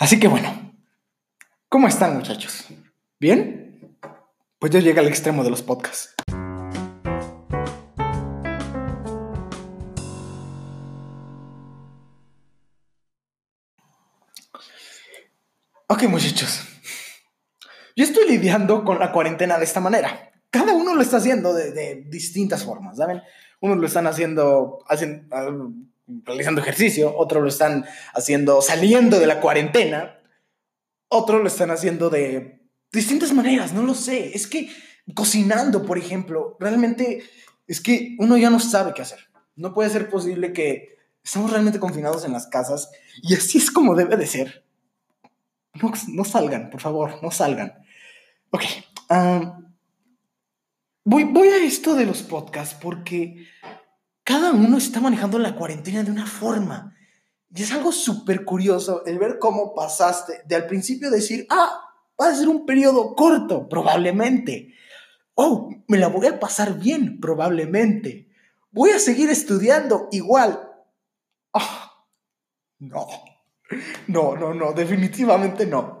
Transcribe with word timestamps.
Así 0.00 0.18
que 0.18 0.28
bueno, 0.28 0.72
¿cómo 1.68 1.86
están 1.86 2.16
muchachos? 2.16 2.68
¿Bien? 3.18 3.98
Pues 4.58 4.72
yo 4.72 4.78
llegué 4.78 4.98
al 4.98 5.08
extremo 5.08 5.44
de 5.44 5.50
los 5.50 5.62
podcasts. 5.62 6.14
Ok 15.88 16.04
muchachos, 16.04 16.62
yo 17.94 18.04
estoy 18.04 18.26
lidiando 18.26 18.84
con 18.84 18.98
la 18.98 19.12
cuarentena 19.12 19.58
de 19.58 19.64
esta 19.64 19.80
manera. 19.80 20.32
Cada 20.48 20.72
uno 20.72 20.94
lo 20.94 21.02
está 21.02 21.18
haciendo 21.18 21.52
de, 21.52 22.06
distintas 22.08 22.64
formas, 22.64 22.96
¿saben? 22.96 23.20
Unos 23.60 23.76
lo 23.76 23.86
están 23.86 24.06
haciendo, 24.06 24.78
hacen, 24.88 25.28
realizando 26.24 26.60
ejercicio, 26.60 27.16
otros 27.16 27.42
lo 27.42 27.48
están 27.48 27.84
haciendo 28.14 28.62
saliendo 28.62 29.18
de 29.18 29.26
la 29.26 29.40
cuarentena, 29.40 30.18
otros 31.08 31.40
lo 31.40 31.46
están 31.48 31.70
haciendo 31.70 32.10
de 32.10 32.60
distintas 32.92 33.32
maneras, 33.32 33.72
no 33.72 33.82
lo 33.82 33.94
sé. 33.94 34.34
Es 34.34 34.46
que 34.46 34.70
cocinando, 35.14 35.84
por 35.84 35.98
ejemplo, 35.98 36.56
realmente 36.60 37.22
es 37.66 37.80
que 37.80 38.16
uno 38.18 38.36
ya 38.36 38.50
no 38.50 38.60
sabe 38.60 38.92
qué 38.94 39.02
hacer. 39.02 39.18
No 39.56 39.74
puede 39.74 39.90
ser 39.90 40.08
posible 40.08 40.52
que 40.52 40.96
estamos 41.22 41.50
realmente 41.50 41.80
confinados 41.80 42.24
en 42.24 42.32
las 42.32 42.46
casas 42.46 42.90
y 43.22 43.34
así 43.34 43.58
es 43.58 43.70
como 43.70 43.94
debe 43.94 44.16
de 44.16 44.26
ser. 44.26 44.64
No, 46.08 46.24
salgan, 46.24 46.70
por 46.70 46.80
favor, 46.80 47.22
no 47.22 47.30
salgan. 47.30 47.74
Ok. 48.50 48.64
voy, 51.04 51.24
voy 51.24 51.48
a 51.48 51.64
esto 51.64 51.94
de 51.94 52.06
los 52.06 52.22
podcasts 52.22 52.76
porque 52.80 53.46
cada 54.30 54.52
uno 54.52 54.78
está 54.78 55.00
manejando 55.00 55.40
la 55.40 55.56
cuarentena 55.56 56.04
de 56.04 56.12
una 56.12 56.24
forma. 56.24 56.94
Y 57.52 57.62
es 57.64 57.72
algo 57.72 57.90
súper 57.90 58.44
curioso 58.44 59.04
el 59.04 59.18
ver 59.18 59.40
cómo 59.40 59.74
pasaste 59.74 60.42
de 60.46 60.54
al 60.54 60.68
principio 60.68 61.10
decir, 61.10 61.48
ah, 61.50 61.82
va 62.20 62.28
a 62.28 62.34
ser 62.36 62.46
un 62.46 62.64
periodo 62.64 63.16
corto, 63.16 63.68
probablemente. 63.68 64.72
Oh, 65.34 65.68
me 65.88 65.98
la 65.98 66.06
voy 66.06 66.28
a 66.28 66.38
pasar 66.38 66.78
bien, 66.78 67.18
probablemente. 67.18 68.28
Voy 68.70 68.90
a 68.90 69.00
seguir 69.00 69.30
estudiando 69.30 70.06
igual. 70.12 70.60
Ah, 71.52 71.90
no, 72.78 73.08
no, 74.06 74.36
no, 74.36 74.54
no, 74.54 74.72
definitivamente 74.74 75.66
no. 75.66 75.98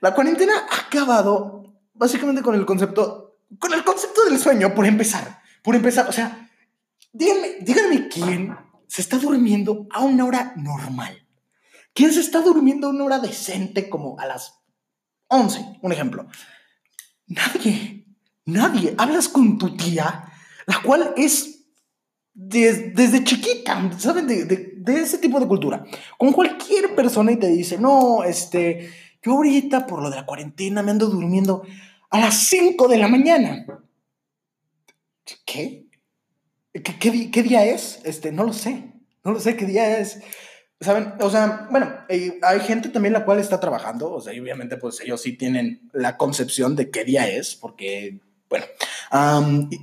La 0.00 0.16
cuarentena 0.16 0.66
ha 0.68 0.86
acabado 0.88 1.76
básicamente 1.94 2.42
con 2.42 2.56
el 2.56 2.66
concepto, 2.66 3.38
con 3.60 3.72
el 3.72 3.84
concepto 3.84 4.24
del 4.24 4.40
sueño, 4.40 4.74
por 4.74 4.84
empezar. 4.84 5.42
Por 5.62 5.76
empezar, 5.76 6.08
o 6.08 6.12
sea, 6.12 6.49
Díganme, 7.12 7.48
díganme 7.60 8.08
quién 8.08 8.56
se 8.86 9.02
está 9.02 9.18
durmiendo 9.18 9.86
a 9.90 10.00
una 10.00 10.24
hora 10.24 10.52
normal. 10.56 11.26
¿Quién 11.92 12.12
se 12.12 12.20
está 12.20 12.40
durmiendo 12.40 12.86
a 12.86 12.90
una 12.90 13.04
hora 13.04 13.18
decente 13.18 13.88
como 13.88 14.18
a 14.18 14.26
las 14.26 14.60
11? 15.28 15.78
Un 15.82 15.92
ejemplo. 15.92 16.26
Nadie, 17.26 18.06
nadie. 18.44 18.94
Hablas 18.96 19.28
con 19.28 19.58
tu 19.58 19.76
tía, 19.76 20.24
la 20.66 20.82
cual 20.82 21.14
es 21.16 21.66
desde 22.32 23.24
chiquita, 23.24 23.90
¿saben? 23.98 24.26
De, 24.26 24.44
de, 24.44 25.00
ese 25.00 25.18
tipo 25.18 25.40
de 25.40 25.48
cultura. 25.48 25.84
Con 26.16 26.32
cualquier 26.32 26.94
persona 26.94 27.32
y 27.32 27.36
te 27.36 27.48
dice, 27.48 27.78
no, 27.78 28.24
este, 28.24 28.90
yo 29.22 29.32
ahorita 29.32 29.86
por 29.86 30.02
lo 30.02 30.10
de 30.10 30.16
la 30.16 30.26
cuarentena 30.26 30.82
me 30.82 30.92
ando 30.92 31.06
durmiendo 31.06 31.64
a 32.10 32.20
las 32.20 32.34
5 32.46 32.88
de 32.88 32.98
la 32.98 33.08
mañana. 33.08 33.66
¿Qué? 35.44 35.89
¿Qué, 36.72 37.42
día 37.42 37.64
es? 37.64 38.00
Este, 38.04 38.32
no 38.32 38.44
lo 38.44 38.52
sé. 38.52 38.92
No 39.24 39.32
lo 39.32 39.40
sé 39.40 39.56
qué 39.56 39.66
día 39.66 39.98
es. 39.98 40.20
¿Saben? 40.80 41.14
O 41.20 41.28
sea, 41.28 41.68
bueno, 41.70 41.92
hay 42.08 42.60
gente 42.60 42.88
también 42.88 43.12
la 43.12 43.24
cual 43.26 43.38
está 43.38 43.60
trabajando, 43.60 44.10
o 44.10 44.20
sea, 44.20 44.32
obviamente 44.40 44.78
pues 44.78 44.98
ellos 45.02 45.20
sí 45.20 45.34
tienen 45.34 45.90
la 45.92 46.16
concepción 46.16 46.74
de 46.74 46.90
qué 46.90 47.04
día 47.04 47.28
es, 47.28 47.54
porque, 47.54 48.18
bueno, 48.48 48.64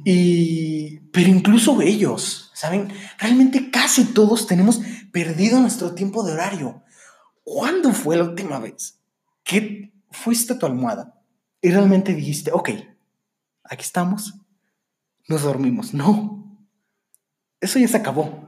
y, 0.06 0.98
pero 1.12 1.30
incluso 1.30 1.80
ellos, 1.84 2.50
¿saben? 2.56 2.92
Realmente 3.20 3.70
casi 3.70 4.06
todos 4.06 4.48
tenemos 4.48 4.82
perdido 5.12 5.60
nuestro 5.60 5.94
tiempo 5.94 6.24
de 6.24 6.34
horario. 6.34 6.82
¿Cuándo 7.44 7.94
fue 7.94 8.18
la 8.18 8.24
última 8.24 8.58
vez 8.58 9.00
que 9.44 9.94
fuiste 10.10 10.54
a 10.54 10.60
tu 10.60 10.66
almohada 10.66 11.22
y 11.62 11.70
realmente 11.70 12.16
dijiste, 12.16 12.52
ok, 12.52 12.72
aquí 13.66 13.84
estamos, 13.84 14.34
nos 15.28 15.44
dormimos? 15.44 15.94
No, 15.94 16.47
eso 17.60 17.80
ya 17.80 17.88
se 17.88 17.98
acabó. 17.98 18.48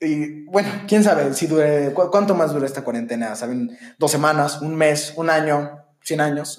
Y 0.00 0.44
bueno, 0.44 0.68
quién 0.88 1.04
sabe 1.04 1.34
si 1.34 1.46
dure, 1.46 1.92
cuánto 1.92 2.34
más 2.34 2.52
dura 2.52 2.66
esta 2.66 2.82
cuarentena, 2.82 3.36
¿saben? 3.36 3.76
Dos 3.98 4.10
semanas, 4.10 4.62
un 4.62 4.74
mes, 4.74 5.12
un 5.16 5.28
año, 5.28 5.84
cien 6.02 6.20
años. 6.20 6.58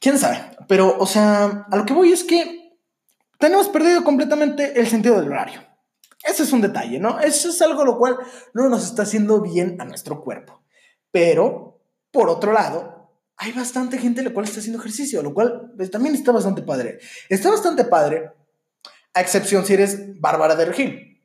quién 0.00 0.18
sabe. 0.18 0.38
Pero, 0.68 0.98
o 0.98 1.06
sea, 1.06 1.66
a 1.70 1.76
lo 1.76 1.86
que 1.86 1.94
voy 1.94 2.12
es 2.12 2.24
que 2.24 2.78
tenemos 3.38 3.68
perdido 3.68 4.04
completamente 4.04 4.78
el 4.78 4.86
sentido 4.86 5.18
del 5.18 5.30
horario. 5.30 5.62
Ese 6.22 6.42
es 6.42 6.52
un 6.52 6.60
detalle, 6.60 6.98
¿no? 6.98 7.20
Eso 7.20 7.48
es 7.48 7.62
algo 7.62 7.84
lo 7.84 7.98
cual 7.98 8.18
no 8.52 8.68
nos 8.68 8.84
está 8.84 9.02
haciendo 9.02 9.40
bien 9.40 9.80
a 9.80 9.84
nuestro 9.84 10.22
cuerpo. 10.22 10.62
Pero, 11.10 11.80
por 12.10 12.28
otro 12.28 12.52
lado, 12.52 13.12
hay 13.36 13.52
bastante 13.52 13.98
gente 13.98 14.22
la 14.22 14.32
cual 14.34 14.44
está 14.44 14.60
haciendo 14.60 14.80
ejercicio, 14.80 15.22
lo 15.22 15.32
cual 15.32 15.72
pues, 15.76 15.90
también 15.90 16.14
está 16.14 16.32
bastante 16.32 16.62
padre. 16.62 16.98
Está 17.28 17.50
bastante 17.50 17.84
padre 17.84 18.32
a 19.16 19.22
excepción 19.22 19.64
si 19.64 19.72
eres 19.72 20.20
Bárbara 20.20 20.54
de 20.54 20.66
Regil. 20.66 21.22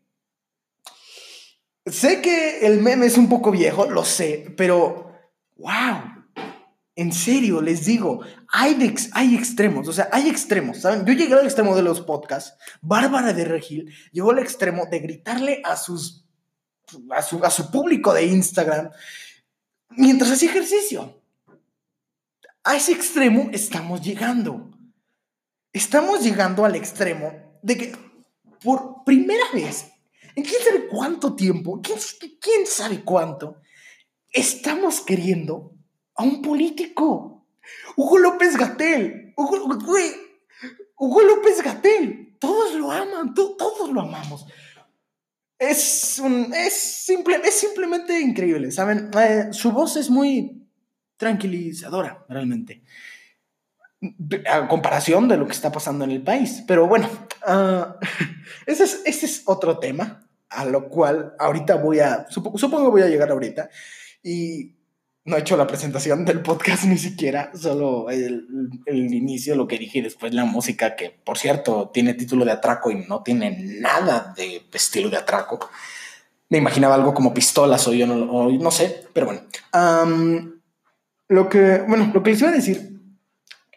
Sé 1.85 2.21
que 2.21 2.65
el 2.65 2.79
meme 2.79 3.05
es 3.05 3.17
un 3.17 3.27
poco 3.27 3.51
viejo, 3.51 3.85
lo 3.89 4.05
sé, 4.05 4.53
pero 4.55 5.11
wow, 5.57 6.01
en 6.95 7.11
serio, 7.11 7.61
les 7.61 7.83
digo, 7.83 8.21
hay, 8.47 8.77
extremos, 9.35 9.89
o 9.89 9.93
sea, 9.93 10.07
hay 10.13 10.29
extremos, 10.29 10.79
¿saben? 10.79 11.05
Yo 11.05 11.11
llegué 11.11 11.33
al 11.33 11.43
extremo 11.43 11.75
de 11.75 11.81
los 11.81 11.99
podcasts, 11.99 12.57
Bárbara 12.81 13.33
de 13.33 13.43
Regil 13.43 13.93
llegó 14.13 14.31
al 14.31 14.39
extremo 14.39 14.85
de 14.85 14.99
gritarle 14.99 15.61
a 15.65 15.75
sus, 15.75 16.25
a 17.09 17.21
su, 17.21 17.43
a 17.43 17.49
su 17.49 17.71
público 17.71 18.13
de 18.13 18.25
Instagram 18.25 18.89
mientras 19.89 20.31
hacía 20.31 20.49
ejercicio. 20.49 21.21
A 22.63 22.77
ese 22.77 22.93
extremo 22.93 23.49
estamos 23.51 24.01
llegando. 24.01 24.71
Estamos 25.73 26.23
llegando 26.23 26.63
al 26.63 26.75
extremo 26.75 27.50
de 27.61 27.77
que 27.77 27.95
por 28.63 29.03
primera 29.03 29.43
vez, 29.53 29.91
en 30.35 30.43
quién 30.43 30.61
sabe 30.63 30.87
cuánto 30.87 31.35
tiempo, 31.35 31.81
quién, 31.81 32.65
sabe 32.65 33.03
cuánto, 33.03 33.57
estamos 34.29 35.01
queriendo 35.01 35.73
a 36.15 36.23
un 36.23 36.41
político. 36.41 37.47
Hugo 37.95 38.17
López 38.19 38.57
Gatel. 38.57 39.33
Hugo, 39.35 39.77
Hugo 40.97 41.21
López 41.21 41.61
Gatel. 41.63 42.37
Todos 42.39 42.73
lo 42.75 42.91
aman, 42.91 43.33
todos 43.33 43.91
lo 43.91 44.01
amamos. 44.01 44.45
Es, 45.59 46.19
un, 46.19 46.53
es, 46.53 46.73
simple, 46.73 47.39
es 47.43 47.53
simplemente 47.53 48.19
increíble, 48.19 48.71
¿saben? 48.71 49.11
Eh, 49.19 49.49
su 49.51 49.71
voz 49.71 49.95
es 49.95 50.09
muy 50.09 50.67
tranquilizadora, 51.17 52.25
realmente 52.27 52.81
a 54.49 54.67
comparación 54.67 55.27
de 55.27 55.37
lo 55.37 55.45
que 55.45 55.53
está 55.53 55.71
pasando 55.71 56.03
en 56.05 56.11
el 56.11 56.21
país. 56.21 56.63
Pero 56.67 56.87
bueno, 56.87 57.09
uh, 57.47 57.93
ese, 58.65 58.83
es, 58.83 59.01
ese, 59.05 59.25
es, 59.25 59.43
otro 59.45 59.77
tema 59.77 60.27
a 60.49 60.65
lo 60.65 60.89
cual 60.89 61.33
ahorita 61.39 61.75
voy 61.75 61.99
a, 61.99 62.25
supongo, 62.29 62.57
supongo 62.57 62.91
voy 62.91 63.03
a 63.03 63.07
llegar 63.07 63.31
ahorita 63.31 63.69
y 64.21 64.75
no 65.23 65.37
he 65.37 65.39
hecho 65.39 65.55
la 65.55 65.67
presentación 65.67 66.25
del 66.25 66.41
podcast 66.41 66.83
ni 66.85 66.97
siquiera, 66.97 67.51
solo 67.55 68.09
el, 68.09 68.47
el, 68.85 69.13
inicio, 69.13 69.55
lo 69.55 69.67
que 69.67 69.77
dije 69.77 69.99
y 69.99 70.01
después 70.01 70.33
la 70.33 70.45
música, 70.45 70.95
que 70.95 71.09
por 71.09 71.37
cierto 71.37 71.89
tiene 71.93 72.15
título 72.15 72.43
de 72.43 72.51
atraco 72.51 72.91
y 72.91 73.05
no 73.07 73.23
tiene 73.23 73.57
nada 73.79 74.33
de 74.35 74.63
estilo 74.73 75.09
de 75.09 75.17
atraco. 75.17 75.69
Me 76.49 76.57
imaginaba 76.57 76.95
algo 76.95 77.13
como 77.13 77.33
pistolas 77.33 77.87
o 77.87 77.93
yo 77.93 78.05
no, 78.05 78.49
no 78.49 78.71
sé, 78.71 79.07
pero 79.13 79.27
bueno. 79.27 79.41
Lo 81.29 81.47
que, 81.47 81.77
bueno, 81.87 82.11
lo 82.13 82.21
que 82.21 82.31
les 82.31 82.41
iba 82.41 82.49
a 82.49 82.53
decir 82.53 82.90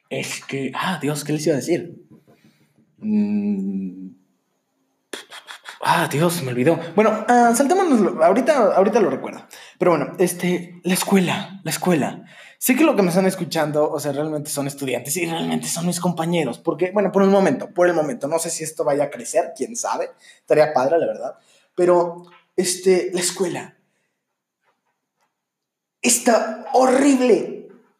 es 0.08 0.44
que, 0.44 0.72
ah, 0.74 0.98
Dios, 1.00 1.24
¿qué 1.24 1.32
les 1.32 1.46
iba 1.46 1.54
a 1.54 1.58
decir? 1.58 2.04
Mm, 2.98 4.10
ah, 5.82 6.08
Dios, 6.10 6.42
me 6.42 6.52
olvidó. 6.52 6.78
Bueno, 6.94 7.24
uh, 7.28 7.54
saltémonos, 7.54 8.22
ahorita, 8.22 8.74
ahorita 8.74 9.00
lo 9.00 9.10
recuerdo. 9.10 9.46
Pero 9.78 9.92
bueno, 9.92 10.12
este, 10.18 10.80
la 10.84 10.94
escuela, 10.94 11.60
la 11.62 11.70
escuela. 11.70 12.24
Sé 12.58 12.74
que 12.76 12.84
lo 12.84 12.96
que 12.96 13.02
me 13.02 13.08
están 13.08 13.26
escuchando, 13.26 13.90
o 13.90 14.00
sea, 14.00 14.12
realmente 14.12 14.48
son 14.48 14.66
estudiantes 14.66 15.16
y 15.18 15.26
realmente 15.26 15.68
son 15.68 15.86
mis 15.86 16.00
compañeros, 16.00 16.58
porque, 16.58 16.92
bueno, 16.92 17.12
por 17.12 17.22
un 17.22 17.30
momento, 17.30 17.68
por 17.74 17.88
el 17.88 17.94
momento, 17.94 18.26
no 18.26 18.38
sé 18.38 18.48
si 18.48 18.64
esto 18.64 18.84
vaya 18.84 19.04
a 19.04 19.10
crecer, 19.10 19.52
quién 19.54 19.76
sabe, 19.76 20.12
estaría 20.38 20.72
padre, 20.72 20.98
la 20.98 21.06
verdad, 21.06 21.34
pero, 21.74 22.24
este, 22.56 23.10
la 23.12 23.20
escuela 23.20 23.76
está 26.00 26.66
horrible, 26.72 27.53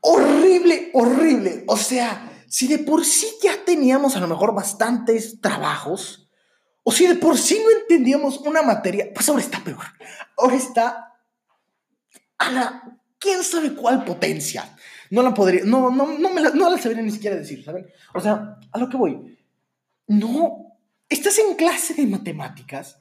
horrible, 0.04 0.90
horrible. 0.92 1.64
O 1.66 1.76
sea, 1.76 2.30
si 2.46 2.68
de 2.68 2.78
por 2.78 3.04
sí 3.04 3.26
ya 3.42 3.64
teníamos 3.64 4.16
a 4.16 4.20
lo 4.20 4.28
mejor 4.28 4.54
bastantes 4.54 5.40
trabajos, 5.40 6.28
o 6.82 6.92
si 6.92 7.06
de 7.06 7.14
por 7.14 7.38
sí 7.38 7.58
no 7.64 7.80
entendíamos 7.80 8.38
una 8.40 8.62
materia, 8.62 9.08
pues 9.14 9.28
ahora 9.28 9.42
está 9.42 9.64
peor. 9.64 9.84
Ahora 10.36 10.56
está 10.56 11.14
a 12.36 12.50
la, 12.50 12.98
quién 13.18 13.42
sabe 13.42 13.74
cuál 13.74 14.04
potencia. 14.04 14.76
No 15.10 15.22
la 15.22 15.32
podría, 15.32 15.64
no, 15.64 15.90
no, 15.90 16.18
no, 16.18 16.34
me 16.34 16.42
la, 16.42 16.50
no 16.50 16.70
la 16.70 16.76
sabría 16.76 17.02
ni 17.02 17.10
siquiera 17.10 17.36
decir, 17.36 17.64
¿saben? 17.64 17.86
O 18.12 18.20
sea, 18.20 18.58
a 18.70 18.78
lo 18.78 18.88
que 18.90 18.98
voy. 18.98 19.38
No, 20.06 20.78
estás 21.08 21.38
en 21.38 21.54
clase 21.54 21.94
de 21.94 22.06
matemáticas 22.06 22.98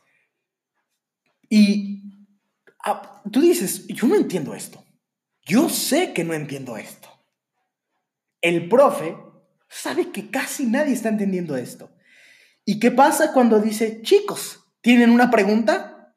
y 1.50 2.02
ah, 2.86 3.22
tú 3.30 3.42
dices, 3.42 3.88
yo 3.88 4.08
no 4.08 4.16
entiendo 4.16 4.54
esto. 4.54 4.83
Yo 5.46 5.70
sé 5.70 6.14
que 6.14 6.24
no 6.24 6.34
entiendo 6.34 6.78
esto. 6.78 7.10
El 8.42 8.70
profe 8.70 9.18
sabe 9.70 10.12
que 10.12 10.30
casi 10.30 10.66
nadie 10.66 10.94
está 10.94 11.10
entendiendo 11.10 11.58
esto. 11.58 11.90
¿Y 12.66 12.80
qué 12.80 12.92
pasa 12.92 13.34
cuando 13.34 13.60
dice, 13.60 14.02
chicos, 14.02 14.66
¿tienen 14.82 15.10
una 15.10 15.30
pregunta? 15.30 16.16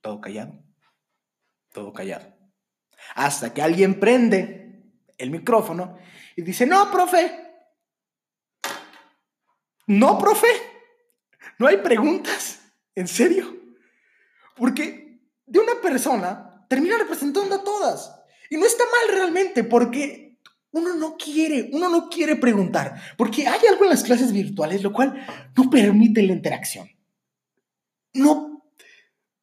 Todo 0.00 0.20
callado. 0.20 0.62
Todo 1.72 1.92
callado. 1.92 2.34
Hasta 3.14 3.54
que 3.54 3.62
alguien 3.62 3.98
prende 3.98 4.82
el 5.16 5.30
micrófono 5.30 5.98
y 6.36 6.42
dice, 6.42 6.66
no, 6.66 6.90
profe. 6.90 7.48
No, 9.86 10.18
profe. 10.18 10.48
No 11.58 11.66
hay 11.66 11.78
preguntas. 11.78 12.60
¿En 12.94 13.08
serio? 13.08 13.56
Porque 14.56 15.20
de 15.46 15.58
una 15.58 15.80
persona 15.80 16.49
termina 16.70 16.96
representando 16.98 17.56
a 17.56 17.64
todas. 17.64 18.14
Y 18.48 18.56
no 18.56 18.64
está 18.64 18.84
mal 18.84 19.16
realmente, 19.16 19.64
porque 19.64 20.38
uno 20.70 20.94
no 20.94 21.16
quiere, 21.16 21.68
uno 21.72 21.88
no 21.88 22.08
quiere 22.08 22.36
preguntar, 22.36 22.94
porque 23.18 23.48
hay 23.48 23.66
algo 23.68 23.82
en 23.82 23.90
las 23.90 24.04
clases 24.04 24.32
virtuales 24.32 24.84
lo 24.84 24.92
cual 24.92 25.26
no 25.56 25.68
permite 25.68 26.22
la 26.22 26.32
interacción. 26.32 26.88
No, 28.14 28.62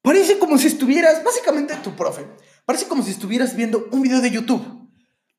parece 0.01 0.39
como 0.39 0.57
si 0.57 0.67
estuvieras, 0.67 1.21
básicamente 1.21 1.75
tu 1.83 1.97
profe, 1.97 2.25
parece 2.65 2.87
como 2.87 3.03
si 3.03 3.11
estuvieras 3.11 3.57
viendo 3.57 3.89
un 3.91 4.01
video 4.01 4.21
de 4.21 4.31
YouTube. 4.31 4.89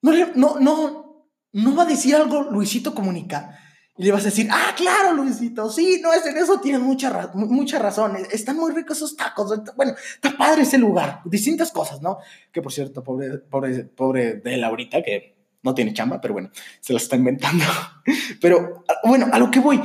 No, 0.03 0.13
no, 0.35 0.61
no, 0.61 1.31
no 1.53 1.75
va 1.75 1.85
a 1.85 1.87
decir 1.87 2.15
algo 2.15 2.43
Luisito 2.43 2.95
Comunica 2.95 3.59
y 3.99 4.05
le 4.05 4.13
vas 4.13 4.23
a 4.23 4.27
decir, 4.27 4.49
ah, 4.51 4.73
claro, 4.77 5.13
Luisito, 5.13 5.69
sí, 5.71 6.01
no, 6.01 6.13
es 6.13 6.25
en 6.25 6.37
eso 6.37 6.61
tienes 6.61 6.81
mucha, 6.81 7.31
mucha 7.35 7.81
razón, 7.81 8.17
están 8.31 8.57
muy 8.57 8.73
ricos 8.73 8.97
esos 8.97 9.17
tacos, 9.17 9.53
bueno, 9.77 9.95
está 10.15 10.37
padre 10.39 10.63
ese 10.63 10.79
lugar, 10.79 11.21
distintas 11.25 11.73
cosas, 11.73 12.01
¿no? 12.01 12.19
Que 12.53 12.63
por 12.63 12.73
cierto, 12.73 13.03
pobre, 13.03 13.39
pobre, 13.39 13.85
pobre 13.85 14.35
de 14.35 14.55
él 14.55 14.63
ahorita, 14.63 15.03
que 15.03 15.37
no 15.63 15.75
tiene 15.75 15.93
chamba, 15.93 16.21
pero 16.21 16.35
bueno, 16.35 16.51
se 16.81 16.93
lo 16.93 16.99
está 16.99 17.17
inventando. 17.17 17.65
Pero 18.41 18.85
bueno, 19.05 19.29
a 19.33 19.39
lo 19.39 19.51
que 19.51 19.59
voy, 19.59 19.83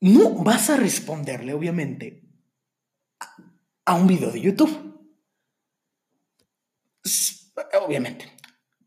no 0.00 0.30
vas 0.42 0.70
a 0.70 0.76
responderle, 0.76 1.54
obviamente, 1.54 2.22
a 3.84 3.94
un 3.94 4.06
video 4.06 4.30
de 4.30 4.40
YouTube. 4.40 4.90
Obviamente. 7.86 8.30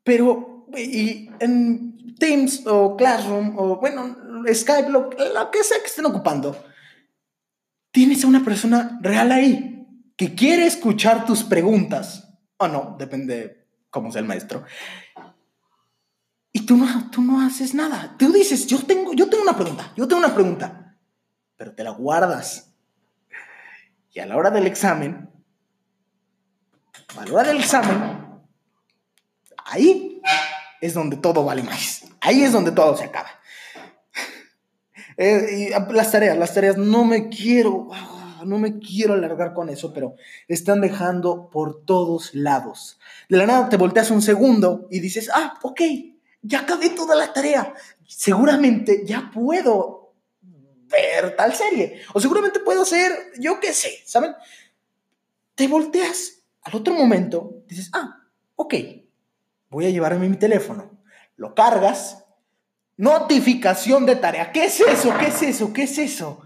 Pero, 0.03 0.52
y 0.75 1.29
en 1.39 2.15
Teams 2.15 2.65
o 2.67 2.95
Classroom 2.95 3.57
o, 3.57 3.77
bueno, 3.77 4.15
Skype, 4.51 4.89
lo, 4.89 5.09
que 5.09 5.63
sea 5.63 5.79
que 5.79 5.87
estén 5.87 6.05
ocupando, 6.05 6.63
tienes 7.91 8.23
a 8.23 8.27
una 8.27 8.43
persona 8.43 8.99
real 9.01 9.31
ahí 9.31 9.87
que 10.15 10.35
quiere 10.35 10.65
escuchar 10.65 11.25
tus 11.25 11.43
preguntas, 11.43 12.29
o 12.57 12.67
no, 12.67 12.95
depende 12.97 13.67
cómo 13.89 14.11
sea 14.11 14.21
el 14.21 14.27
maestro. 14.27 14.63
Y 16.51 16.65
tú 16.65 16.77
no, 16.77 17.09
tú 17.09 17.21
no 17.21 17.41
haces 17.41 17.73
nada. 17.73 18.15
Tú 18.17 18.31
dices, 18.31 18.67
yo 18.67 18.79
tengo, 18.85 19.13
yo 19.13 19.27
tengo 19.27 19.43
una 19.43 19.57
pregunta, 19.57 19.91
yo 19.95 20.07
tengo 20.07 20.19
una 20.19 20.35
pregunta, 20.35 20.97
pero 21.55 21.73
te 21.73 21.83
la 21.83 21.91
guardas. 21.91 22.73
Y 24.11 24.19
a 24.19 24.27
la 24.27 24.37
hora 24.37 24.51
del 24.51 24.67
examen, 24.67 25.29
a 27.17 27.25
la 27.25 27.33
hora 27.33 27.47
del 27.47 27.57
examen, 27.57 28.43
ahí 29.65 30.12
es 30.83 30.93
donde 30.93 31.15
todo 31.15 31.45
vale 31.45 31.63
más. 31.63 32.03
Ahí 32.19 32.43
es 32.43 32.51
donde 32.51 32.73
todo 32.73 32.97
se 32.97 33.05
acaba. 33.05 33.29
Eh, 35.15 35.69
y 35.71 35.93
las 35.93 36.11
tareas, 36.11 36.37
las 36.37 36.53
tareas, 36.53 36.77
no 36.77 37.05
me 37.05 37.29
quiero, 37.29 37.87
ah, 37.93 38.41
no 38.45 38.57
me 38.57 38.79
quiero 38.79 39.13
alargar 39.13 39.53
con 39.53 39.69
eso, 39.69 39.93
pero 39.93 40.15
están 40.49 40.81
dejando 40.81 41.49
por 41.49 41.85
todos 41.85 42.33
lados. 42.33 42.99
De 43.29 43.37
la 43.37 43.45
nada 43.45 43.69
te 43.69 43.77
volteas 43.77 44.11
un 44.11 44.21
segundo 44.21 44.89
y 44.91 44.99
dices, 44.99 45.29
ah, 45.33 45.57
ok, 45.61 45.81
ya 46.41 46.59
acabé 46.59 46.89
toda 46.89 47.15
la 47.15 47.31
tarea. 47.31 47.73
Seguramente 48.05 49.03
ya 49.05 49.31
puedo 49.33 50.15
ver 50.41 51.33
tal 51.37 51.53
serie. 51.53 52.01
O 52.13 52.19
seguramente 52.19 52.59
puedo 52.59 52.81
hacer, 52.81 53.13
yo 53.39 53.57
qué 53.61 53.71
sé, 53.71 53.99
¿saben? 54.05 54.33
Te 55.55 55.69
volteas 55.69 56.43
al 56.63 56.75
otro 56.75 56.93
momento, 56.93 57.63
dices, 57.67 57.89
ah, 57.93 58.27
ok, 58.55 58.73
voy 59.73 59.87
a 59.87 59.89
llevarme 59.89 60.29
mi 60.29 60.37
teléfono. 60.37 60.91
Lo 61.35 61.53
cargas. 61.53 62.23
Notificación 62.95 64.05
de 64.05 64.15
tarea. 64.15 64.51
¿Qué 64.51 64.65
es 64.65 64.79
eso? 64.79 65.13
¿Qué 65.19 65.27
es 65.27 65.41
eso? 65.41 65.73
¿Qué 65.73 65.83
es 65.83 65.97
eso? 65.97 66.41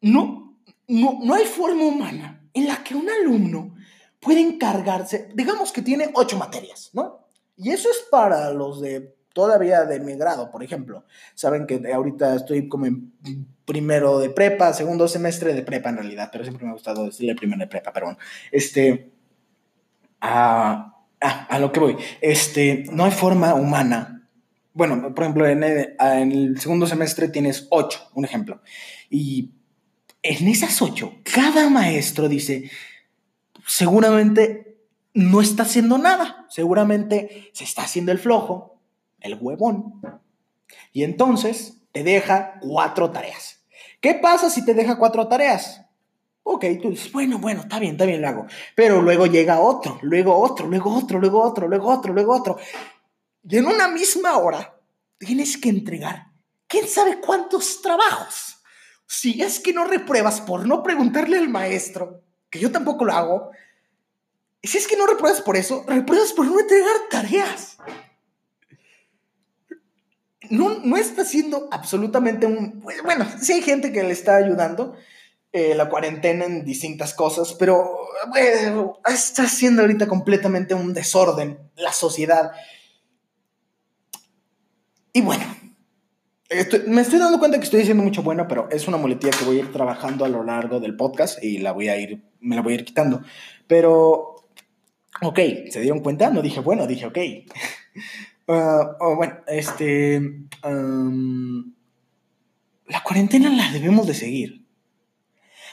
No, 0.00 0.56
no, 0.86 1.18
no 1.20 1.34
hay 1.34 1.44
forma 1.44 1.84
humana 1.84 2.48
en 2.54 2.68
la 2.68 2.82
que 2.84 2.94
un 2.94 3.08
alumno 3.10 3.74
puede 4.20 4.40
encargarse, 4.40 5.28
digamos 5.34 5.72
que 5.72 5.82
tiene 5.82 6.10
ocho 6.14 6.38
materias, 6.38 6.90
¿no? 6.92 7.26
Y 7.56 7.70
eso 7.70 7.90
es 7.90 8.04
para 8.10 8.52
los 8.52 8.80
de 8.80 9.16
todavía 9.32 9.84
de 9.84 10.00
mi 10.00 10.14
grado, 10.14 10.50
por 10.50 10.62
ejemplo. 10.62 11.04
Saben 11.34 11.66
que 11.66 11.80
ahorita 11.92 12.34
estoy 12.34 12.68
como 12.68 12.86
primero 13.64 14.18
de 14.18 14.30
prepa, 14.30 14.72
segundo 14.72 15.08
semestre 15.08 15.54
de 15.54 15.62
prepa 15.62 15.90
en 15.90 15.96
realidad, 15.96 16.28
pero 16.32 16.44
siempre 16.44 16.64
me 16.64 16.70
ha 16.70 16.74
gustado 16.74 17.04
decirle 17.04 17.34
primero 17.34 17.60
de 17.60 17.66
prepa, 17.66 17.92
perdón. 17.92 18.18
Este, 18.50 19.12
ah, 20.20 20.97
Ah, 21.20 21.46
a 21.50 21.58
lo 21.58 21.72
que 21.72 21.80
voy. 21.80 21.96
Este, 22.20 22.84
no 22.92 23.04
hay 23.04 23.10
forma 23.10 23.54
humana. 23.54 24.28
Bueno, 24.72 25.14
por 25.14 25.24
ejemplo, 25.24 25.46
en 25.46 25.64
el, 25.64 26.60
segundo 26.60 26.86
semestre 26.86 27.28
tienes 27.28 27.66
ocho, 27.70 28.08
un 28.14 28.24
ejemplo. 28.24 28.62
Y 29.10 29.50
en 30.22 30.46
esas 30.46 30.80
ocho, 30.80 31.14
cada 31.24 31.68
maestro 31.68 32.28
dice, 32.28 32.70
seguramente 33.66 34.78
no 35.14 35.40
está 35.40 35.64
haciendo 35.64 35.98
nada. 35.98 36.46
Seguramente 36.48 37.50
se 37.52 37.64
está 37.64 37.82
haciendo 37.82 38.12
el 38.12 38.18
flojo, 38.18 38.80
el 39.20 39.36
huevón. 39.40 40.00
Y 40.92 41.02
entonces 41.02 41.78
te 41.90 42.04
deja 42.04 42.60
cuatro 42.60 43.10
tareas. 43.10 43.64
¿Qué 44.00 44.14
pasa 44.14 44.48
si 44.48 44.64
te 44.64 44.74
deja 44.74 44.98
cuatro 44.98 45.26
tareas? 45.26 45.87
Ok, 46.50 46.64
tú 46.80 46.88
dices, 46.88 47.12
bueno, 47.12 47.38
bueno, 47.38 47.60
está 47.60 47.78
bien, 47.78 47.92
está 47.92 48.06
bien, 48.06 48.22
lo 48.22 48.28
hago. 48.28 48.46
Pero 48.74 49.02
luego 49.02 49.26
llega 49.26 49.60
otro, 49.60 49.98
luego 50.00 50.34
otro, 50.34 50.66
luego 50.66 50.94
otro, 50.94 51.18
luego 51.18 51.42
otro, 51.42 51.68
luego 51.68 51.88
otro, 51.88 52.14
luego 52.14 52.34
otro. 52.34 52.58
Y 53.46 53.58
en 53.58 53.66
una 53.66 53.86
misma 53.86 54.38
hora 54.38 54.80
tienes 55.18 55.58
que 55.58 55.68
entregar, 55.68 56.28
quién 56.66 56.88
sabe 56.88 57.20
cuántos 57.20 57.82
trabajos. 57.82 58.62
Si 59.06 59.42
es 59.42 59.60
que 59.60 59.74
no 59.74 59.84
repruebas 59.84 60.40
por 60.40 60.66
no 60.66 60.82
preguntarle 60.82 61.36
al 61.36 61.50
maestro, 61.50 62.24
que 62.48 62.58
yo 62.58 62.72
tampoco 62.72 63.04
lo 63.04 63.12
hago, 63.12 63.50
si 64.62 64.78
es 64.78 64.88
que 64.88 64.96
no 64.96 65.06
repruebas 65.06 65.42
por 65.42 65.58
eso, 65.58 65.84
repruebas 65.86 66.32
por 66.32 66.46
no 66.46 66.58
entregar 66.58 66.96
tareas. 67.10 67.76
No, 70.48 70.78
no 70.78 70.96
está 70.96 71.22
haciendo 71.22 71.68
absolutamente 71.70 72.46
un... 72.46 72.82
Bueno, 73.04 73.26
sí 73.38 73.52
hay 73.52 73.60
gente 73.60 73.92
que 73.92 74.02
le 74.02 74.12
está 74.12 74.36
ayudando, 74.36 74.96
eh, 75.58 75.74
la 75.74 75.88
cuarentena 75.88 76.44
en 76.44 76.64
distintas 76.64 77.14
cosas, 77.14 77.54
pero 77.58 78.08
está 79.04 79.42
haciendo 79.42 79.82
ahorita 79.82 80.06
completamente 80.06 80.72
un 80.74 80.94
desorden 80.94 81.58
la 81.74 81.92
sociedad. 81.92 82.52
Y 85.12 85.20
bueno, 85.20 85.44
me 86.86 87.00
estoy 87.00 87.18
dando 87.18 87.40
cuenta 87.40 87.58
que 87.58 87.64
estoy 87.64 87.80
diciendo 87.80 88.04
mucho 88.04 88.22
bueno, 88.22 88.46
pero 88.46 88.68
es 88.70 88.86
una 88.86 88.98
muletilla 88.98 89.36
que 89.36 89.44
voy 89.44 89.56
a 89.56 89.60
ir 89.60 89.72
trabajando 89.72 90.24
a 90.24 90.28
lo 90.28 90.44
largo 90.44 90.78
del 90.78 90.94
podcast 90.94 91.42
y 91.42 91.58
la 91.58 91.72
voy 91.72 91.88
a 91.88 91.96
ir, 91.96 92.22
me 92.38 92.54
la 92.54 92.62
voy 92.62 92.74
a 92.74 92.76
ir 92.76 92.84
quitando. 92.84 93.22
Pero, 93.66 94.36
ok, 95.22 95.38
¿se 95.70 95.80
dieron 95.80 96.00
cuenta? 96.00 96.30
No 96.30 96.40
dije 96.40 96.60
bueno, 96.60 96.86
dije 96.86 97.06
ok. 97.06 97.18
Uh, 98.46 99.14
bueno, 99.16 99.38
este... 99.48 100.22
La 102.86 103.02
cuarentena 103.02 103.50
la 103.50 103.72
debemos 103.72 104.06
de 104.06 104.14
seguir. 104.14 104.67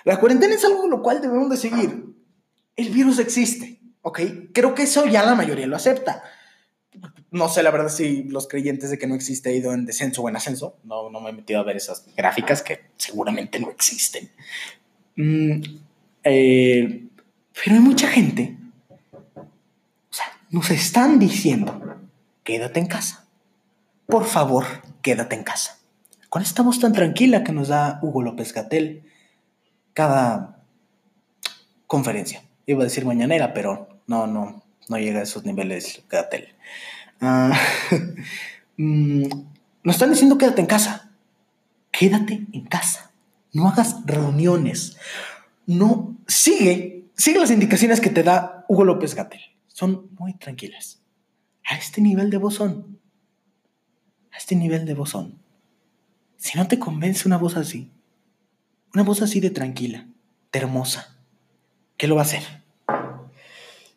La 0.06 0.20
cuarentena 0.20 0.54
es 0.54 0.64
algo 0.64 0.88
lo 0.88 1.02
cual 1.02 1.20
debemos 1.20 1.50
de 1.50 1.58
seguir. 1.58 2.06
El 2.76 2.90
virus 2.90 3.20
existe, 3.20 3.82
¿ok? 4.02 4.20
Creo 4.54 4.76
que 4.76 4.84
eso 4.84 5.08
ya 5.08 5.24
la 5.24 5.36
mayoría 5.36 5.66
lo 5.66 5.76
acepta. 5.76 6.24
No 7.32 7.50
sé 7.50 7.64
la 7.64 7.72
verdad 7.72 7.90
si 7.90 8.24
los 8.24 8.48
creyentes 8.48 8.92
de 8.92 9.00
que 9.00 9.08
no 9.08 9.16
existe 9.16 9.50
han 9.50 9.56
ido 9.56 9.74
en 9.74 9.86
descenso 9.86 10.22
o 10.22 10.30
en 10.30 10.36
ascenso. 10.36 10.78
No, 10.84 11.10
no 11.10 11.20
me 11.20 11.32
he 11.32 11.34
metido 11.34 11.60
a 11.60 11.64
ver 11.64 11.76
esas 11.76 12.06
gráficas 12.16 12.62
que 12.62 12.82
seguramente 12.98 13.60
no 13.60 13.72
existen. 13.72 14.30
Mm, 15.16 15.62
eh, 16.24 17.08
pero 17.54 17.76
hay 17.76 17.82
mucha 17.82 18.08
gente. 18.08 18.56
O 19.34 20.14
sea, 20.14 20.26
nos 20.52 20.70
están 20.70 21.18
diciendo, 21.18 21.98
quédate 22.44 22.80
en 22.80 22.88
casa. 22.88 23.26
Por 24.06 24.26
favor, 24.26 24.66
quédate 25.02 25.36
en 25.36 25.44
casa. 25.44 25.80
Con 26.30 26.44
esta 26.44 26.62
voz 26.62 26.80
tan 26.80 26.94
tranquila 26.94 27.44
que 27.44 27.54
nos 27.54 27.70
da 27.70 28.00
Hugo 28.04 28.22
López 28.22 28.54
Gatel 28.54 29.04
cada 29.96 30.62
conferencia. 31.88 32.44
Iba 32.68 32.82
a 32.82 32.84
decir 32.84 33.06
mañanera, 33.06 33.54
pero 33.54 34.02
no, 34.06 34.28
no, 34.28 34.64
no 34.90 34.98
llega 34.98 35.22
a 35.22 35.24
esos 35.24 35.46
niveles 35.46 36.04
Gatel. 36.10 36.50
Ah, 37.22 37.58
mm, 38.78 39.24
nos 39.84 39.96
están 39.96 40.12
diciendo 40.12 40.38
quédate 40.38 40.62
en 40.62 40.68
casa. 40.68 41.12
Quédate 41.92 42.46
en 42.52 42.66
casa. 42.66 43.12
No 43.54 43.70
hagas 43.70 44.06
reuniones. 44.06 44.98
No, 45.66 46.18
sigue, 46.28 47.06
sigue 47.16 47.40
las 47.40 47.52
indicaciones 47.52 48.02
que 48.02 48.10
te 48.10 48.22
da 48.22 48.66
Hugo 48.68 48.84
López 48.84 49.16
Gatel. 49.16 49.42
Son 49.68 50.10
muy 50.20 50.34
tranquilas. 50.34 51.02
A 51.64 51.78
este 51.78 52.02
nivel 52.02 52.30
de 52.30 52.38
bozón. 52.38 53.00
A 54.34 54.38
este 54.38 54.56
nivel 54.56 54.86
de 54.86 54.94
bozón. 54.94 55.40
Si 56.36 56.58
no 56.58 56.68
te 56.68 56.78
convence 56.78 57.28
una 57.28 57.38
voz 57.38 57.56
así, 57.56 57.92
una 58.96 59.04
voz 59.04 59.22
así 59.22 59.42
de 59.42 59.50
tranquila, 59.50 60.08
de 60.54 60.60
hermosa, 60.60 61.18
¿qué 61.98 62.08
lo 62.08 62.16
va 62.16 62.22
a 62.22 62.26
hacer? 62.26 62.44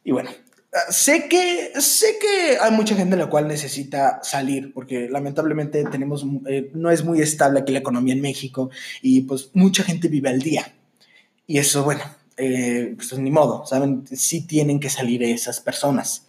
Y 0.02 0.11
bueno, 0.11 0.28
ah, 0.73 0.90
sé 0.90 1.28
que, 1.28 1.71
sé 1.81 2.19
que 2.21 2.59
hay 2.61 2.73
mucha 2.73 2.97
gente 2.97 3.17
la 3.17 3.31
cual 3.31 3.47
necesita 3.47 4.19
salir, 4.25 4.73
porque 4.75 5.09
lamentablemente 5.09 5.85
tenemos, 5.85 6.26
eh, 6.49 6.73
no 6.75 6.90
es 6.90 7.05
muy 7.05 7.21
estable 7.21 7.61
aquí 7.61 7.73
la 7.73 7.78
economía 7.78 8.12
en 8.12 8.21
México 8.21 8.71
y 9.00 9.21
pues 9.21 9.50
mucha 9.55 9.85
gente 9.85 10.09
vive 10.09 10.31
al 10.31 10.40
día. 10.40 10.75
Y 11.47 11.59
eso, 11.59 11.85
bueno, 11.85 12.02
eh, 12.37 12.95
pues 12.97 13.17
ni 13.21 13.31
modo, 13.31 13.67
¿saben? 13.67 14.05
Sí 14.12 14.49
tienen 14.49 14.81
que 14.81 14.90
salir 14.90 15.23
esas 15.23 15.61
personas. 15.61 16.26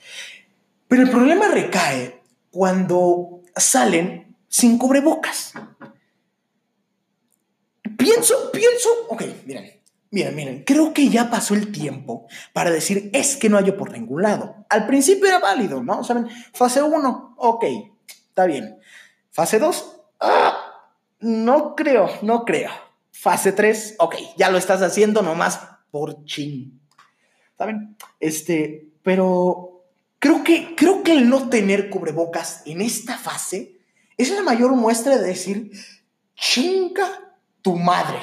Pero 0.88 1.02
el 1.02 1.10
problema 1.10 1.48
recae 1.48 2.22
cuando 2.52 3.42
salen 3.56 4.36
sin 4.48 4.78
cubrebocas. 4.78 5.54
Pienso, 8.00 8.50
pienso, 8.54 8.90
ok, 9.10 9.24
miren, 9.46 9.74
miren, 10.10 10.34
miren, 10.34 10.64
creo 10.64 10.94
que 10.94 11.10
ya 11.10 11.30
pasó 11.30 11.54
el 11.54 11.70
tiempo 11.70 12.28
para 12.54 12.72
decir 12.72 13.10
es 13.12 13.36
que 13.36 13.50
no 13.50 13.58
hay 13.58 13.74
por 13.74 13.92
ningún 13.92 14.22
lado. 14.22 14.66
Al 14.70 14.88
principio 14.88 15.28
era 15.28 15.40
válido, 15.40 15.84
¿no? 15.84 16.02
¿Saben? 16.06 16.30
Fase 16.54 16.82
1, 16.82 17.36
ok, 17.36 17.66
está 18.08 18.46
bien. 18.46 18.80
Fase 19.32 19.60
2, 19.60 20.02
ah, 20.22 20.86
no 21.20 21.76
creo, 21.76 22.10
no 22.22 22.46
creo. 22.46 22.72
Fase 23.12 23.52
3, 23.52 23.96
ok, 24.00 24.16
ya 24.38 24.50
lo 24.50 24.58
estás 24.58 24.82
haciendo 24.82 25.22
nomás 25.22 25.60
por 25.92 26.24
ching. 26.24 26.80
¿Saben? 27.58 27.98
Este, 28.22 28.88
pero 29.04 29.84
creo 30.20 30.42
que, 30.46 30.74
creo 30.74 31.04
que 31.04 31.12
el 31.12 31.28
no 31.28 31.50
tener 31.50 31.90
cubrebocas 31.90 32.62
en 32.66 32.80
esta 32.80 33.18
fase 33.18 33.82
es 34.16 34.32
la 34.32 34.42
mayor 34.42 34.72
muestra 34.72 35.18
de 35.18 35.28
decir, 35.28 35.72
chinga 36.38 37.29
tu 37.62 37.76
madre. 37.76 38.20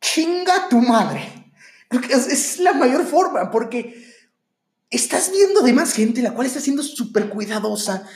Chinga 0.00 0.68
tu 0.68 0.78
madre. 0.78 1.52
Es, 2.10 2.26
es 2.26 2.58
la 2.58 2.72
mayor 2.72 3.04
forma, 3.06 3.50
porque 3.50 4.12
estás 4.90 5.30
viendo 5.30 5.62
de 5.62 5.72
más 5.72 5.92
gente 5.94 6.22
la 6.22 6.34
cual 6.34 6.46
está 6.46 6.60
siendo 6.60 6.82
súper 6.82 7.28
cuidadosa 7.28 8.06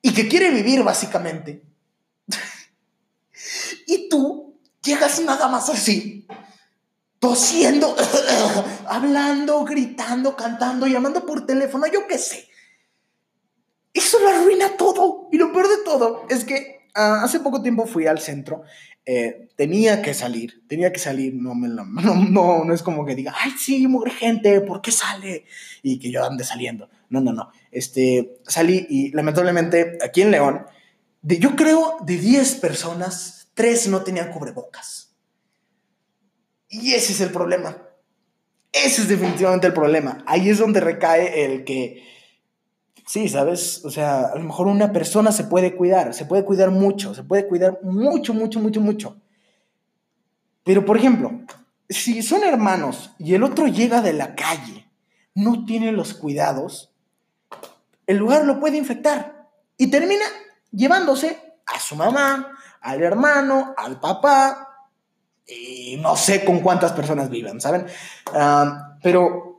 y 0.00 0.12
que 0.12 0.28
quiere 0.28 0.50
vivir 0.50 0.82
básicamente. 0.82 1.64
y 3.86 4.08
tú 4.08 4.58
llegas 4.82 5.20
nada 5.20 5.48
más 5.48 5.68
así, 5.68 6.26
tosiendo, 7.18 7.94
hablando, 8.88 9.64
gritando, 9.64 10.36
cantando, 10.36 10.86
llamando 10.86 11.24
por 11.24 11.46
teléfono, 11.46 11.86
yo 11.86 12.06
qué 12.06 12.18
sé. 12.18 12.48
Eso 13.94 14.18
lo 14.18 14.28
arruina 14.28 14.76
todo. 14.76 15.28
Y 15.30 15.36
lo 15.36 15.52
peor 15.52 15.68
de 15.68 15.84
todo 15.84 16.26
es 16.28 16.44
que 16.44 16.81
ah, 16.94 17.22
hace 17.24 17.40
poco 17.40 17.62
tiempo 17.62 17.86
fui 17.86 18.06
al 18.06 18.18
centro 18.18 18.62
eh, 19.04 19.48
tenía 19.56 20.00
que 20.00 20.14
salir, 20.14 20.62
tenía 20.68 20.92
que 20.92 21.00
salir, 21.00 21.34
no, 21.34 21.56
me 21.56 21.68
no, 21.68 21.84
no, 21.84 22.64
no 22.64 22.74
es 22.74 22.82
como 22.82 23.04
que 23.04 23.16
diga, 23.16 23.34
ay, 23.36 23.52
sí, 23.58 23.86
muere 23.88 24.12
gente, 24.12 24.60
¿por 24.60 24.80
qué 24.80 24.92
sale? 24.92 25.44
Y 25.82 25.98
que 25.98 26.10
yo 26.10 26.24
ande 26.24 26.44
saliendo. 26.44 26.88
No, 27.08 27.20
no, 27.20 27.32
no. 27.32 27.50
Este, 27.70 28.40
salí 28.46 28.86
y 28.88 29.10
lamentablemente 29.10 29.98
aquí 30.04 30.22
en 30.22 30.30
León, 30.30 30.66
de, 31.20 31.38
yo 31.38 31.56
creo 31.56 31.96
de 32.04 32.16
10 32.16 32.54
personas, 32.56 33.50
3 33.54 33.88
no 33.88 34.02
tenían 34.02 34.30
cubrebocas. 34.30 35.14
Y 36.68 36.94
ese 36.94 37.12
es 37.12 37.20
el 37.20 37.30
problema. 37.30 37.82
Ese 38.72 39.02
es 39.02 39.08
definitivamente 39.08 39.66
el 39.66 39.74
problema. 39.74 40.24
Ahí 40.26 40.48
es 40.48 40.58
donde 40.58 40.80
recae 40.80 41.44
el 41.44 41.64
que 41.64 42.02
Sí, 43.06 43.28
¿sabes? 43.28 43.84
O 43.84 43.90
sea, 43.90 44.26
a 44.26 44.36
lo 44.36 44.44
mejor 44.44 44.66
una 44.68 44.92
persona 44.92 45.32
se 45.32 45.44
puede 45.44 45.74
cuidar, 45.74 46.14
se 46.14 46.24
puede 46.24 46.44
cuidar 46.44 46.70
mucho, 46.70 47.14
se 47.14 47.22
puede 47.22 47.46
cuidar 47.46 47.80
mucho, 47.82 48.32
mucho, 48.32 48.60
mucho, 48.60 48.80
mucho. 48.80 49.16
Pero, 50.64 50.84
por 50.84 50.96
ejemplo, 50.96 51.40
si 51.88 52.22
son 52.22 52.44
hermanos 52.44 53.10
y 53.18 53.34
el 53.34 53.42
otro 53.42 53.66
llega 53.66 54.00
de 54.00 54.12
la 54.12 54.34
calle, 54.34 54.88
no 55.34 55.64
tiene 55.64 55.92
los 55.92 56.14
cuidados, 56.14 56.92
el 58.06 58.18
lugar 58.18 58.44
lo 58.44 58.60
puede 58.60 58.76
infectar 58.76 59.48
y 59.76 59.88
termina 59.88 60.24
llevándose 60.70 61.54
a 61.66 61.78
su 61.80 61.96
mamá, 61.96 62.56
al 62.80 63.02
hermano, 63.02 63.74
al 63.76 63.98
papá, 64.00 64.68
y 65.46 65.96
no 65.96 66.16
sé 66.16 66.44
con 66.44 66.60
cuántas 66.60 66.92
personas 66.92 67.28
vivan, 67.28 67.60
¿saben? 67.60 67.86
Ah, 68.32 68.96
pero 69.02 69.51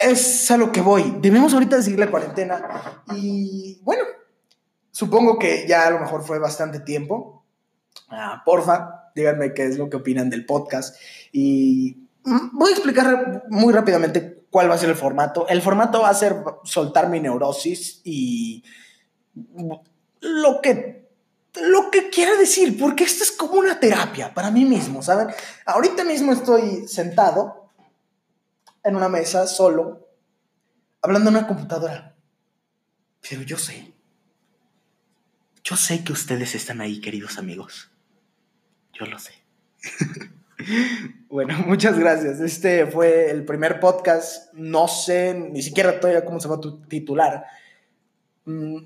es 0.00 0.50
a 0.50 0.56
lo 0.56 0.72
que 0.72 0.80
voy. 0.80 1.16
Debemos 1.20 1.52
ahorita 1.52 1.80
seguir 1.82 2.00
la 2.00 2.10
cuarentena. 2.10 3.02
Y 3.14 3.78
bueno, 3.82 4.04
supongo 4.90 5.38
que 5.38 5.66
ya 5.68 5.86
a 5.86 5.90
lo 5.90 6.00
mejor 6.00 6.24
fue 6.24 6.38
bastante 6.38 6.80
tiempo. 6.80 7.44
Ah, 8.08 8.42
porfa, 8.44 9.10
díganme 9.14 9.52
qué 9.52 9.66
es 9.66 9.78
lo 9.78 9.90
que 9.90 9.98
opinan 9.98 10.30
del 10.30 10.46
podcast. 10.46 10.96
Y 11.32 12.08
voy 12.24 12.70
a 12.70 12.74
explicar 12.74 13.44
muy 13.50 13.72
rápidamente 13.72 14.44
cuál 14.50 14.70
va 14.70 14.74
a 14.74 14.78
ser 14.78 14.88
el 14.88 14.96
formato. 14.96 15.46
El 15.48 15.60
formato 15.62 16.00
va 16.00 16.08
a 16.08 16.14
ser 16.14 16.36
soltar 16.64 17.10
mi 17.10 17.20
neurosis 17.20 18.00
y 18.04 18.64
lo 20.20 20.60
que 20.60 21.00
lo 21.54 21.90
que 21.90 22.10
quiera 22.10 22.36
decir, 22.36 22.78
porque 22.78 23.02
esto 23.02 23.24
es 23.24 23.32
como 23.32 23.54
una 23.54 23.80
terapia 23.80 24.32
para 24.32 24.52
mí 24.52 24.64
mismo, 24.64 25.02
¿saben? 25.02 25.28
Ahorita 25.66 26.04
mismo 26.04 26.32
estoy 26.32 26.86
sentado 26.86 27.59
en 28.84 28.96
una 28.96 29.08
mesa 29.08 29.46
solo, 29.46 30.08
hablando 31.02 31.30
en 31.30 31.36
una 31.36 31.46
computadora. 31.46 32.14
Pero 33.28 33.42
yo 33.42 33.58
sé, 33.58 33.92
yo 35.62 35.76
sé 35.76 36.02
que 36.02 36.12
ustedes 36.12 36.54
están 36.54 36.80
ahí, 36.80 37.00
queridos 37.00 37.38
amigos. 37.38 37.90
Yo 38.92 39.06
lo 39.06 39.18
sé. 39.18 39.32
bueno, 41.28 41.58
muchas 41.66 41.98
gracias. 41.98 42.40
Este 42.40 42.86
fue 42.86 43.30
el 43.30 43.44
primer 43.44 43.78
podcast. 43.78 44.52
No 44.54 44.88
sé 44.88 45.34
ni 45.34 45.62
siquiera 45.62 46.00
todavía 46.00 46.24
cómo 46.24 46.40
se 46.40 46.48
va 46.48 46.56
a 46.56 46.88
titular. 46.88 47.44
Mm, 48.46 48.78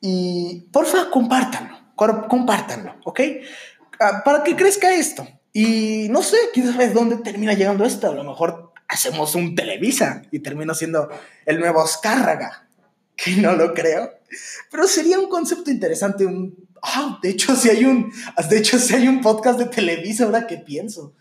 y 0.00 0.68
porfa, 0.72 1.10
compártanlo. 1.10 1.78
Compártanlo, 1.94 2.96
¿ok? 3.04 3.20
Ah, 4.00 4.22
para 4.24 4.42
que 4.42 4.56
crezca 4.56 4.92
esto. 4.92 5.26
Y 5.52 6.08
no 6.10 6.22
sé, 6.22 6.36
quién 6.52 6.72
sabe 6.72 6.88
dónde 6.88 7.18
termina 7.18 7.52
llegando 7.52 7.84
esto. 7.84 8.08
A 8.08 8.14
lo 8.14 8.24
mejor 8.24 8.71
hacemos 8.92 9.34
un 9.34 9.54
Televisa 9.54 10.22
y 10.30 10.40
termino 10.40 10.74
siendo 10.74 11.08
el 11.46 11.58
nuevo 11.58 11.80
Azcárraga, 11.80 12.68
que 13.16 13.36
no 13.36 13.52
lo 13.52 13.72
creo, 13.72 14.10
pero 14.70 14.86
sería 14.86 15.18
un 15.18 15.28
concepto 15.28 15.70
interesante, 15.70 16.26
un, 16.26 16.54
ah, 16.82 17.18
de 17.22 17.30
hecho 17.30 17.56
si 17.56 17.70
hay 17.70 17.86
un, 17.86 18.12
de 18.50 18.58
hecho 18.58 18.78
si 18.78 18.94
hay 18.94 19.08
un 19.08 19.22
podcast 19.22 19.58
de 19.58 19.66
Televisa 19.66 20.24
ahora 20.24 20.46
que 20.46 20.58
pienso. 20.58 21.14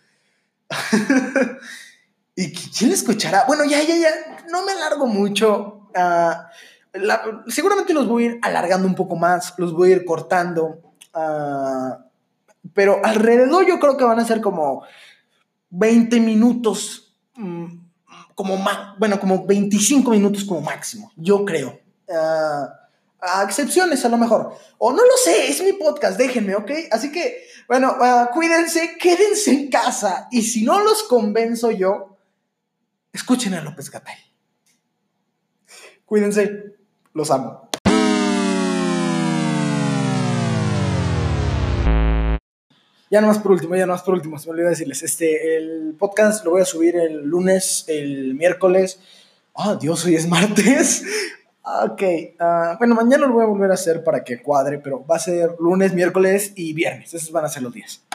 ¿Y 2.36 2.52
quién 2.52 2.92
escuchará? 2.92 3.46
Bueno, 3.46 3.64
ya, 3.66 3.82
ya, 3.84 3.96
ya, 3.96 4.46
no 4.50 4.66
me 4.66 4.72
alargo 4.72 5.08
mucho. 5.08 5.90
Ah, 5.96 6.50
seguramente 7.48 7.94
los 7.94 8.08
voy 8.08 8.24
a 8.24 8.26
ir 8.28 8.40
alargando 8.42 8.88
un 8.88 8.96
poco 8.96 9.16
más, 9.16 9.54
los 9.58 9.74
voy 9.74 9.92
a 9.92 9.96
ir 9.96 10.06
cortando. 10.06 10.94
Ah, 11.14 12.06
pero 12.74 13.00
alrededor 13.04 13.66
yo 13.66 13.80
creo 13.80 13.98
que 13.98 14.04
van 14.04 14.20
a 14.20 14.26
ser 14.26 14.42
como 14.42 14.84
20 15.70 16.20
minutos 16.20 17.11
como 18.36 18.58
más, 18.58 18.98
bueno, 18.98 19.20
como 19.20 19.46
25 19.46 20.12
minutos 20.12 20.44
como 20.44 20.62
máximo, 20.62 21.12
yo 21.16 21.46
creo. 21.46 21.80
Ah, 22.10 22.68
a 23.22 23.44
excepciones 23.44 24.04
a 24.04 24.10
lo 24.10 24.18
mejor. 24.18 24.58
O 24.78 24.92
no 24.92 25.04
lo 25.04 25.18
sé, 25.24 25.48
es 25.50 25.62
mi 25.64 25.74
podcast, 25.74 26.18
déjenme, 26.18 26.56
¿ok? 26.56 26.72
Así 26.92 27.12
que, 27.12 27.46
bueno, 27.68 27.96
ah, 28.00 28.30
cuídense, 28.34 28.98
quédense 29.00 29.52
en 29.52 29.70
casa 29.70 30.28
y 30.32 30.42
si 30.42 30.64
no 30.64 30.84
los 30.84 31.04
convenzo 31.04 31.72
yo, 31.72 32.18
escuchen 33.14 33.54
a 33.54 33.62
López 33.62 33.90
Gatay. 33.90 34.18
Cuídense, 36.06 36.76
los 37.14 37.32
amo. 37.32 37.71
Ya 43.12 43.20
nomás 43.20 43.40
por 43.40 43.52
último, 43.52 43.76
ya 43.76 43.86
nomás 43.86 44.04
por 44.04 44.14
último, 44.14 44.40
se 44.40 44.48
me 44.48 44.54
olvidó 44.54 44.70
decirles, 44.70 45.04
este, 45.04 45.58
el 45.58 45.98
podcast 46.00 46.46
lo 46.46 46.52
voy 46.52 46.62
a 46.62 46.66
subir 46.66 46.96
el 46.96 47.26
lunes, 47.26 47.84
el 47.90 48.36
miércoles. 48.36 49.02
Ah, 49.54 49.78
Dios, 49.80 50.06
hoy 50.06 50.16
es 50.16 50.30
martes. 50.30 51.04
ok, 51.62 52.02
ah, 52.40 52.78
bueno, 52.80 52.96
mañana 52.96 53.28
lo 53.28 53.34
voy 53.34 53.44
a 53.44 53.48
volver 53.48 53.70
a 53.70 53.74
hacer 53.74 54.06
para 54.06 54.24
que 54.24 54.42
cuadre, 54.42 54.80
pero 54.80 55.06
va 55.06 55.18
a 55.18 55.20
ser 55.20 55.58
lunes, 55.60 55.94
miércoles 55.94 56.54
y 56.56 56.72
viernes. 56.72 57.14
Esos 57.14 57.34
van 57.34 57.44
a 57.44 57.50
ser 57.50 57.64
los 57.64 57.74
días. 57.74 58.02